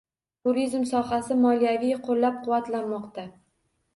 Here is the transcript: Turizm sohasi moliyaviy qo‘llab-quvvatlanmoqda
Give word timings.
Turizm 0.45 0.85
sohasi 0.91 1.37
moliyaviy 1.41 1.95
qo‘llab-quvvatlanmoqda 2.09 3.29